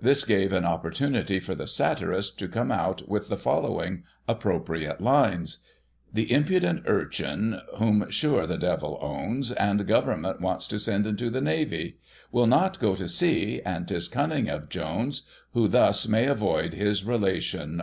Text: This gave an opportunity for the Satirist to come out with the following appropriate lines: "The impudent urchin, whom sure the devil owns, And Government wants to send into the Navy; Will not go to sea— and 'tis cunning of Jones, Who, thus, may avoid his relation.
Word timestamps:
This 0.00 0.24
gave 0.24 0.50
an 0.54 0.64
opportunity 0.64 1.38
for 1.40 1.54
the 1.54 1.66
Satirist 1.66 2.38
to 2.38 2.48
come 2.48 2.72
out 2.72 3.06
with 3.06 3.28
the 3.28 3.36
following 3.36 4.02
appropriate 4.26 4.98
lines: 5.02 5.58
"The 6.10 6.32
impudent 6.32 6.84
urchin, 6.86 7.60
whom 7.76 8.06
sure 8.10 8.46
the 8.46 8.56
devil 8.56 8.98
owns, 9.02 9.52
And 9.52 9.86
Government 9.86 10.40
wants 10.40 10.68
to 10.68 10.78
send 10.78 11.06
into 11.06 11.28
the 11.28 11.42
Navy; 11.42 11.98
Will 12.32 12.46
not 12.46 12.78
go 12.80 12.94
to 12.94 13.06
sea— 13.06 13.60
and 13.66 13.86
'tis 13.86 14.08
cunning 14.08 14.48
of 14.48 14.70
Jones, 14.70 15.28
Who, 15.52 15.68
thus, 15.68 16.08
may 16.08 16.24
avoid 16.28 16.72
his 16.72 17.04
relation. 17.04 17.76